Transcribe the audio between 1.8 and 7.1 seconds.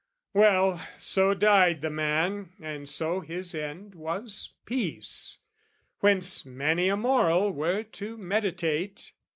the man, and so his end was peace; "Whence many a